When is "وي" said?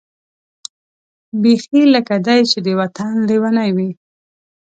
3.75-3.91